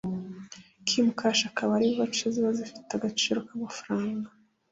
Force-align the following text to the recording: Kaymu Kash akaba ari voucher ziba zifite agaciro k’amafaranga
Kaymu 0.87 1.13
Kash 1.19 1.41
akaba 1.49 1.71
ari 1.77 1.87
voucher 1.95 2.29
ziba 2.33 2.51
zifite 2.57 2.89
agaciro 2.95 3.39
k’amafaranga 3.47 4.27